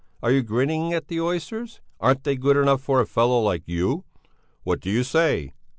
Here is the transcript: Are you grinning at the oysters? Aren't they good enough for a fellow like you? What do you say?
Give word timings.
Are 0.23 0.31
you 0.31 0.41
grinning 0.41 0.93
at 0.93 1.09
the 1.09 1.21
oysters? 1.21 1.79
Aren't 1.99 2.23
they 2.23 2.35
good 2.35 2.57
enough 2.57 2.81
for 2.81 3.01
a 3.01 3.05
fellow 3.05 3.39
like 3.39 3.67
you? 3.67 4.03
What 4.63 4.79
do 4.79 4.89
you 4.89 5.03
say? 5.03 5.53